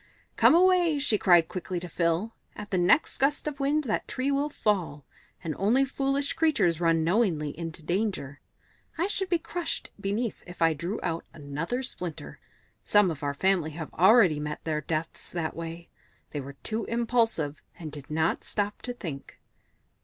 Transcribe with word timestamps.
"Come 0.35 0.55
away," 0.55 0.97
she 0.97 1.19
cried 1.19 1.47
quickly 1.47 1.79
to 1.79 1.87
Phil; 1.87 2.33
"at 2.55 2.71
the 2.71 2.79
next 2.79 3.19
gust 3.19 3.47
of 3.47 3.59
wind 3.59 3.83
that 3.83 4.07
tree 4.07 4.31
will 4.31 4.49
fall, 4.49 5.05
and 5.43 5.55
only 5.59 5.85
foolish 5.85 6.33
creatures 6.33 6.81
run 6.81 7.03
knowingly 7.03 7.55
into 7.55 7.83
danger. 7.83 8.41
I 8.97 9.05
should 9.05 9.29
be 9.29 9.37
crushed 9.37 9.91
beneath 9.99 10.41
it 10.41 10.47
if 10.49 10.59
I 10.59 10.73
drew 10.73 10.99
out 11.03 11.25
another 11.35 11.83
splinter. 11.83 12.39
Some 12.83 13.11
of 13.11 13.21
our 13.21 13.35
family 13.35 13.73
have 13.73 13.93
already 13.93 14.39
met 14.39 14.63
their 14.63 14.81
deaths 14.81 15.29
that 15.33 15.55
way; 15.55 15.87
they 16.31 16.41
were 16.41 16.53
too 16.63 16.85
impulsive, 16.85 17.61
and 17.77 17.91
did 17.91 18.09
not 18.09 18.43
stop 18.43 18.81
to 18.81 18.93
think." 18.95 19.39